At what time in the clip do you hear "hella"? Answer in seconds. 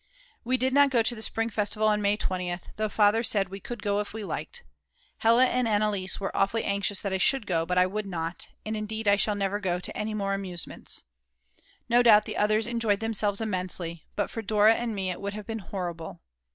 5.19-5.45